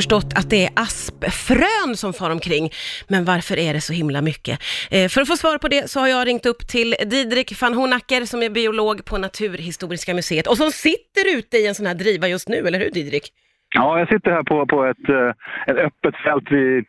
förstått 0.00 0.30
att 0.38 0.50
det 0.50 0.64
är 0.66 0.70
aspfrön 0.86 1.96
som 2.02 2.12
far 2.12 2.30
omkring. 2.30 2.70
Men 3.08 3.24
varför 3.24 3.56
är 3.58 3.72
det 3.74 3.80
så 3.80 3.92
himla 3.92 4.20
mycket? 4.30 4.56
Eh, 4.90 5.08
för 5.08 5.20
att 5.20 5.28
få 5.28 5.36
svar 5.36 5.58
på 5.58 5.68
det 5.68 5.90
så 5.90 6.00
har 6.00 6.08
jag 6.08 6.26
ringt 6.26 6.46
upp 6.46 6.62
till 6.74 6.90
Didrik 7.12 7.60
van 7.60 7.74
Honacker 7.74 8.20
som 8.24 8.42
är 8.42 8.50
biolog 8.50 9.04
på 9.04 9.18
Naturhistoriska 9.18 10.14
museet 10.14 10.46
och 10.46 10.56
som 10.56 10.70
sitter 10.70 11.24
ute 11.38 11.56
i 11.56 11.66
en 11.66 11.74
sån 11.74 11.86
här 11.86 11.94
driva 11.94 12.28
just 12.28 12.48
nu, 12.48 12.58
eller 12.66 12.78
hur 12.78 12.90
Didrik? 12.90 13.26
Ja, 13.74 13.98
jag 13.98 14.08
sitter 14.08 14.30
här 14.30 14.42
på, 14.42 14.66
på 14.66 14.84
ett, 14.84 15.08
eh, 15.08 15.30
ett 15.70 15.80
öppet 15.86 16.14
fält 16.24 16.46
vid, 16.50 16.84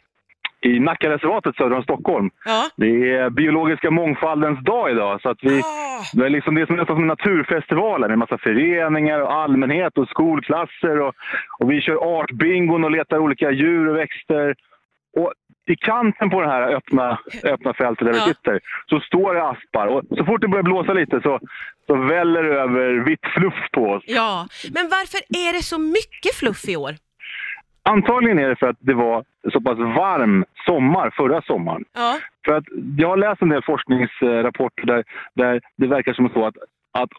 i 0.65 0.79
Nackareservatet 0.79 1.55
söder 1.55 1.75
om 1.75 1.83
Stockholm. 1.83 2.29
Ja. 2.45 2.69
Det 2.75 3.11
är 3.15 3.29
biologiska 3.29 3.91
mångfaldens 3.91 4.59
dag 4.63 4.91
idag. 4.91 5.21
Så 5.21 5.29
att 5.29 5.37
vi, 5.41 5.59
Ah. 5.59 6.03
det 6.13 6.25
är 6.25 6.29
liksom 6.29 6.55
det 6.55 6.65
som 6.65 6.75
är 6.75 6.79
nästan 6.79 6.95
som 6.95 7.07
naturfestivaler 7.07 8.07
med 8.09 8.17
massa 8.17 8.37
föreningar 8.37 9.19
och 9.19 9.33
allmänhet 9.33 9.97
och 9.97 10.07
skolklasser. 10.07 10.99
Och, 11.01 11.13
och 11.59 11.71
vi 11.71 11.81
kör 11.81 12.19
artbingon 12.19 12.83
och 12.83 12.91
letar 12.91 13.17
olika 13.17 13.51
djur 13.51 13.87
och 13.89 13.95
växter. 13.97 14.55
Och 15.17 15.33
i 15.67 15.75
kanten 15.75 16.29
på 16.29 16.41
det 16.41 16.47
här 16.47 16.61
öppna, 16.75 17.19
öppna 17.43 17.73
fältet 17.73 18.07
där 18.07 18.13
Ja. 18.13 18.23
vi 18.27 18.33
sitter 18.33 18.59
så 18.85 18.99
står 18.99 19.33
det 19.33 19.43
aspar. 19.49 19.87
Och 19.87 20.03
så 20.17 20.25
fort 20.25 20.41
det 20.41 20.47
börjar 20.47 20.63
blåsa 20.63 20.93
lite 20.93 21.21
så, 21.23 21.39
så 21.87 21.95
väller 21.95 22.43
det 22.43 22.59
över 22.59 22.93
vitt 23.05 23.25
fluff 23.35 23.53
på 23.71 23.81
oss. 23.85 24.03
Ja, 24.07 24.47
men 24.73 24.83
varför 24.89 25.17
är 25.47 25.53
det 25.53 25.63
så 25.63 25.79
mycket 25.79 26.35
fluff 26.39 26.69
i 26.69 26.75
år? 26.75 26.91
Antagligen 27.83 28.39
är 28.39 28.49
det 28.49 28.55
för 28.55 28.67
att 28.69 28.77
det 28.79 28.93
var 28.93 29.23
så 29.53 29.61
pass 29.61 29.77
varm 29.77 30.45
sommar 30.65 31.09
förra 31.09 31.41
sommaren. 31.41 31.85
Ja, 31.93 32.17
För 32.45 32.53
att 32.57 32.63
jag 32.97 33.07
har 33.09 33.17
läst 33.17 33.41
en 33.41 33.49
del 33.49 33.63
forskningsrapporter 33.63 34.85
där, 34.85 35.03
där 35.33 35.61
det 35.75 35.87
verkar 35.87 36.13
som 36.13 36.29
så 36.29 36.45
att, 36.45 36.55
att 36.91 37.09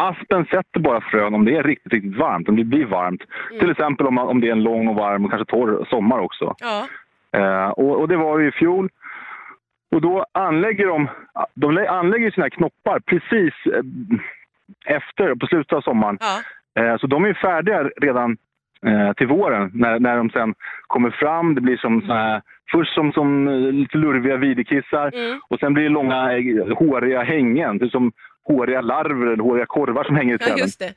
aspen 0.00 0.44
sätter 0.44 0.80
bara 0.80 1.00
frön 1.00 1.34
om 1.34 1.44
det 1.44 1.56
är 1.56 1.62
riktigt, 1.62 1.92
riktigt 1.92 2.16
varmt, 2.16 2.48
om 2.48 2.56
det 2.56 2.64
blir 2.64 2.84
varmt. 2.86 3.22
Till 3.60 3.70
exempel 3.70 4.06
om, 4.06 4.18
om 4.18 4.40
det 4.40 4.48
är 4.48 4.52
en 4.52 4.62
lång 4.62 4.88
och 4.88 4.94
varm 4.94 5.24
och 5.24 5.30
kanske 5.30 5.50
torr 5.56 5.86
sommar 5.90 6.18
också. 6.18 6.54
ja, 6.58 6.86
Eh, 7.32 7.68
och, 7.68 8.00
och 8.00 8.08
det 8.08 8.16
var 8.16 8.38
ju 8.38 8.48
i 8.48 8.52
fjol. 8.52 8.88
Och 9.90 10.00
då 10.00 10.26
anlägger 10.32 10.86
de, 10.86 11.08
de 11.54 11.72
lä- 11.72 11.90
anlägger 11.90 12.30
sina 12.30 12.50
knoppar 12.50 13.00
precis 13.00 13.54
eh, 13.66 13.82
efter, 14.96 15.34
på 15.34 15.46
slutet 15.46 15.72
av 15.72 15.80
sommaren. 15.80 16.18
ja. 16.20 16.82
Eh, 16.82 16.96
Så 16.98 17.06
de 17.06 17.24
är 17.24 17.34
färdiga 17.34 17.84
redan 17.84 18.36
eh, 18.86 19.12
till 19.12 19.26
våren 19.26 19.70
när, 19.74 20.00
när 20.00 20.16
de 20.16 20.30
sen 20.30 20.54
kommer 20.86 21.10
fram. 21.10 21.54
Det 21.54 21.60
blir 21.60 21.76
som 21.76 22.02
här, 22.02 22.42
först 22.72 22.94
som, 22.94 23.12
som 23.12 23.48
eh, 23.48 23.54
lite 23.72 23.98
lurviga 23.98 24.36
videkissar 24.36 25.10
Mm. 25.14 25.40
och 25.48 25.58
sen 25.60 25.74
blir 25.74 25.84
det 25.84 25.88
långa 25.90 26.32
eh, 26.38 26.76
håriga 26.78 27.22
hängen. 27.22 27.78
Det 27.78 27.84
är 27.84 27.88
som 27.88 28.12
håriga 28.44 28.80
larver 28.80 29.26
eller 29.26 29.42
håriga 29.42 29.66
korvar 29.66 30.04
som 30.04 30.16
hänger 30.16 30.34
i 30.34 30.38
ja 30.40 30.46
träden. 30.46 30.58
just 30.58 30.78
det. 30.78 30.94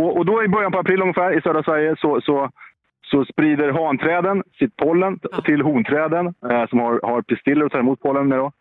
Och, 0.00 0.16
och 0.16 0.26
då 0.26 0.44
i 0.44 0.48
början 0.48 0.72
på 0.72 0.78
april 0.78 1.02
ungefär 1.02 1.38
i 1.38 1.42
södra 1.42 1.62
Sverige 1.62 1.96
så, 1.98 2.20
så, 2.20 2.50
så 3.10 3.24
sprider 3.24 3.72
hanträden 3.72 4.42
sitt 4.58 4.76
pollen 4.76 5.18
Ja. 5.32 5.40
till 5.40 5.62
honträden 5.62 6.34
eh, 6.50 6.66
som 6.66 6.78
har, 6.78 7.00
har 7.02 7.22
pistiller 7.22 7.64
och 7.64 7.72
tar 7.72 7.78
emot 7.78 8.00
pollen 8.02 8.28
med. 8.28 8.38
Då. 8.38 8.52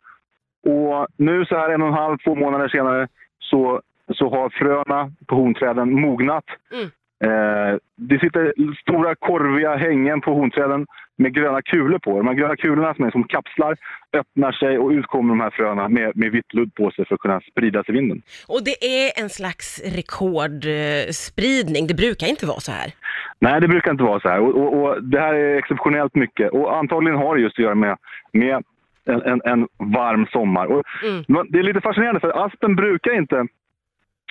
Och 0.71 1.07
nu 1.17 1.45
så 1.45 1.55
här 1.57 1.69
en 1.69 1.81
och 1.81 1.87
en 1.87 1.93
halv, 1.93 2.17
två 2.17 2.35
månader 2.35 2.67
senare 2.67 3.07
så, 3.39 3.81
så 4.13 4.29
har 4.29 4.49
fröna 4.49 5.11
på 5.27 5.35
honträden 5.35 6.01
mognat. 6.01 6.45
Mm. 6.73 6.89
Eh, 7.23 7.77
det 7.97 8.19
sitter 8.19 8.53
stora 8.81 9.15
korviga 9.15 9.75
hängen 9.75 10.21
på 10.21 10.33
honträden 10.33 10.85
med 11.17 11.33
gröna 11.33 11.61
kulor 11.61 11.99
på. 11.99 12.17
De 12.17 12.27
här 12.27 12.33
gröna 12.33 12.55
kulorna 12.55 12.93
som 12.93 13.05
är 13.05 13.11
som 13.11 13.23
kapslar 13.23 13.77
öppnar 14.13 14.51
sig 14.51 14.77
och 14.77 14.89
ut 14.89 15.05
kommer 15.05 15.29
de 15.29 15.39
här 15.39 15.49
fröna 15.49 15.89
med, 15.89 16.11
med 16.15 16.31
vitt 16.31 16.53
ludd 16.53 16.75
på 16.75 16.91
sig 16.91 17.05
för 17.05 17.15
att 17.15 17.21
kunna 17.21 17.41
spridas 17.51 17.89
i 17.89 17.91
vinden. 17.91 18.21
Och 18.47 18.63
det 18.63 18.85
är 18.85 19.23
en 19.23 19.29
slags 19.29 19.81
rekordspridning, 19.95 21.87
det 21.87 21.93
brukar 21.93 22.27
inte 22.27 22.45
vara 22.45 22.59
så 22.59 22.71
här. 22.71 22.91
Nej, 23.39 23.61
det 23.61 23.67
brukar 23.67 23.91
inte 23.91 24.03
vara 24.03 24.19
så 24.19 24.29
här. 24.29 24.39
Och, 24.39 24.55
och, 24.55 24.83
och 24.83 25.03
det 25.03 25.19
här 25.19 25.33
är 25.33 25.57
exceptionellt 25.57 26.15
mycket. 26.15 26.51
Och 26.51 26.77
antagligen 26.77 27.17
har 27.17 27.35
det 27.35 27.41
just 27.41 27.59
att 27.59 27.63
göra 27.63 27.75
med, 27.75 27.97
med 28.31 28.63
en, 29.05 29.21
en, 29.21 29.41
en 29.45 29.67
varm 29.77 30.25
sommar. 30.31 30.65
Och 30.65 30.83
Mm. 31.03 31.47
Det 31.49 31.59
är 31.59 31.63
lite 31.63 31.81
fascinerande 31.81 32.19
för 32.19 32.45
aspen 32.45 32.75
brukar 32.75 33.11
inte 33.11 33.47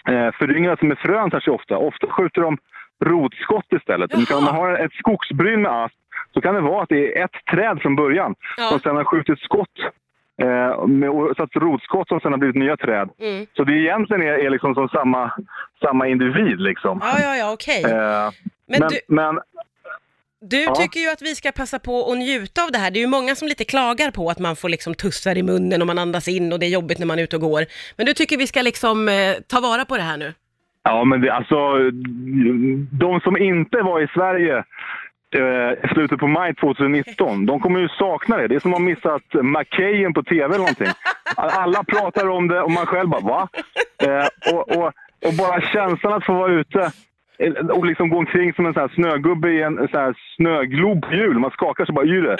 eh, 0.08 0.30
föryngras 0.38 0.82
med 0.82 0.98
frön 0.98 1.30
särskilt 1.30 1.54
ofta. 1.60 1.76
Ofta 1.76 2.06
skjuter 2.06 2.40
de 2.42 2.58
rotskott 3.04 3.72
istället. 3.76 4.14
Om 4.14 4.44
man 4.44 4.54
har 4.54 4.74
ett 4.74 4.92
skogsbryn 4.92 5.62
med 5.62 5.72
asp 5.84 5.94
så 6.34 6.40
kan 6.40 6.54
det 6.54 6.60
vara 6.60 6.82
att 6.82 6.88
det 6.88 7.18
är 7.18 7.24
ett 7.24 7.44
träd 7.50 7.80
från 7.82 7.96
början 7.96 8.34
Ja. 8.56 8.68
som 8.68 8.78
sen 8.80 8.96
har 8.96 9.04
skjutit 9.04 9.38
skott 9.40 9.78
eh, 10.42 10.86
med, 10.86 11.10
och 11.10 11.36
satt 11.36 11.56
rotskott 11.56 12.08
som 12.08 12.20
sen 12.20 12.32
har 12.32 12.38
blivit 12.38 12.56
nya 12.56 12.76
träd. 12.76 13.08
Mm. 13.20 13.46
Så 13.56 13.64
det 13.64 13.72
egentligen 13.72 14.22
är, 14.22 14.32
är 14.46 14.50
liksom 14.50 14.74
som 14.74 14.88
samma, 14.88 15.32
samma 15.84 16.06
individ. 16.08 16.60
Liksom. 16.60 17.00
Ja, 17.02 17.14
ja, 17.20 17.36
ja, 17.36 17.52
okej. 17.52 17.82
Eh, 17.84 18.30
Men 18.68 18.80
men, 18.80 18.88
du- 18.88 19.14
men 19.14 19.40
Du 20.44 20.60
Ja. 20.62 20.74
tycker 20.74 21.00
ju 21.00 21.10
att 21.10 21.22
vi 21.22 21.34
ska 21.34 21.52
passa 21.52 21.78
på 21.78 22.12
att 22.12 22.18
njuta 22.18 22.62
av 22.64 22.70
det 22.72 22.78
här. 22.78 22.90
Det 22.90 22.98
är 22.98 23.00
ju 23.00 23.06
många 23.06 23.34
som 23.34 23.48
lite 23.48 23.64
klagar 23.64 24.10
på 24.10 24.30
att 24.30 24.38
man 24.38 24.56
får 24.56 24.68
liksom 24.68 24.94
tussar 24.94 25.38
i 25.38 25.42
munnen 25.42 25.80
och 25.80 25.86
man 25.86 25.98
andas 25.98 26.28
in 26.28 26.52
och 26.52 26.58
det 26.58 26.66
är 26.66 26.70
jobbigt 26.70 26.98
när 26.98 27.06
man 27.06 27.18
är 27.18 27.22
ute 27.22 27.36
och 27.36 27.42
går. 27.42 27.64
Men 27.96 28.06
du 28.06 28.14
tycker 28.14 28.36
vi 28.36 28.46
ska 28.46 28.62
liksom 28.62 29.08
eh, 29.08 29.14
ta 29.48 29.60
vara 29.60 29.84
på 29.84 29.96
det 29.96 30.02
här 30.02 30.16
nu? 30.16 30.34
Ja, 30.84 31.04
men 31.04 31.20
det, 31.20 31.32
alltså, 31.32 31.56
de 32.92 33.20
som 33.20 33.36
inte 33.36 33.76
var 33.82 34.00
i 34.00 34.08
Sverige 34.14 34.56
eh, 35.36 35.84
i 35.84 35.94
slutet 35.94 36.18
på 36.18 36.26
maj 36.26 36.54
2019, 36.54 37.46
de 37.46 37.60
kommer 37.60 37.80
ju 37.80 37.88
sakna 37.88 38.36
det. 38.36 38.48
Det 38.48 38.54
är 38.54 38.60
som 38.60 38.72
att 38.74 38.78
ha 38.80 38.84
missat 38.86 39.22
McKayen 39.42 40.14
på 40.14 40.22
tv 40.22 40.44
eller 40.44 40.58
någonting. 40.58 40.88
Alla 41.36 41.84
pratar 41.84 42.28
om 42.28 42.48
det 42.48 42.60
och 42.60 42.70
man 42.70 42.86
själv 42.86 43.08
bara 43.08 43.20
va? 43.20 43.48
Eh, 44.02 44.54
och, 44.54 44.76
och, 44.76 44.92
och 45.26 45.34
bara 45.38 45.60
känslan 45.60 46.12
att 46.12 46.24
få 46.26 46.32
vara 46.32 46.52
ute 46.52 46.92
och 47.72 47.86
liksom 47.86 48.08
gå 48.08 48.18
omkring 48.18 48.52
som 48.52 48.66
en 48.66 48.74
sån 48.74 48.88
snögubbe 48.88 49.50
i 49.50 49.62
en 49.62 49.88
sån 49.88 50.14
snöglob 50.36 51.02
på 51.02 51.14
hjul. 51.14 51.38
Man 51.38 51.50
skakar 51.50 51.84
sig 51.84 51.94
bara 51.94 52.06
ur 52.06 52.22
det. 52.22 52.36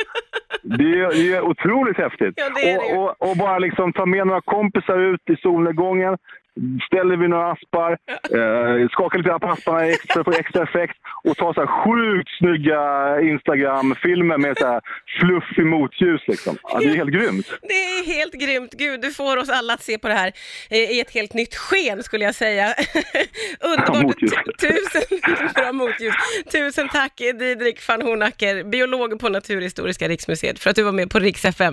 Det 0.63 1.01
är, 1.01 1.43
otroligt 1.43 1.97
häftigt. 1.97 2.35
Ja, 2.37 2.49
det 2.55 2.71
är 2.71 2.79
det 2.79 2.99
och, 2.99 3.05
och, 3.05 3.31
och 3.31 3.37
bara 3.37 3.59
liksom 3.59 3.93
ta 3.93 4.07
med 4.07 4.27
några 4.27 4.41
kompisar 4.41 4.99
ut 4.99 5.31
i 5.31 5.37
solnedgången. 5.37 6.19
Ställer 6.87 7.17
vi 7.17 7.29
några 7.29 7.53
aspar, 7.53 7.91
eh, 8.39 8.89
skakar 8.91 9.19
lite 9.19 9.39
på 9.41 9.47
asparna 9.47 9.87
extra, 9.87 10.25
för 10.25 10.41
extra 10.41 10.63
effekt 10.63 10.97
och 11.25 11.37
tar 11.37 11.53
så 11.55 11.61
här 11.61 11.85
sjukt 11.85 12.31
snygga 12.39 12.83
Instagram-filmer 13.21 14.39
med 14.39 14.59
så 14.59 14.67
här 14.67 14.81
fluffig 15.21 15.67
motljus. 15.67 16.21
Liksom. 16.27 16.57
Ja, 16.63 16.79
det 16.79 16.85
är 16.85 16.97
helt 16.97 17.11
grymt. 17.11 17.47
Det 17.63 17.75
är 17.75 18.05
helt 18.07 18.33
grymt. 18.33 18.73
Gud, 18.73 19.01
du 19.01 19.11
får 19.13 19.37
oss 19.37 19.49
alla 19.49 19.75
att 19.75 19.83
se 19.83 19.99
på 19.99 20.09
det 20.09 20.15
här 20.15 20.33
eh, 20.71 20.79
i 20.79 21.01
ett 21.01 21.11
helt 21.15 21.35
nytt 21.35 21.55
sken 21.55 22.03
skulle 22.03 22.25
jag 22.25 22.35
säga. 22.35 22.75
Ja, 23.61 23.69
Underbart. 23.69 24.03
motljus. 24.03 24.33
Tusen, 24.61 25.03
bra 25.55 25.73
motljus. 25.73 26.15
Tusen 26.53 26.89
tack 26.89 27.13
Didrik 27.17 27.89
van 27.89 28.03
Honacker, 28.03 28.65
biolog 28.65 29.21
på 29.21 29.29
Naturhistoriska 29.29 30.09
riksmuseet, 30.09 30.59
för 30.59 30.71
att 30.71 30.77
du 30.77 30.83
var 30.83 30.93
med 30.93 31.11
på 31.11 31.19
Rix 31.19 31.45
FM. 31.45 31.71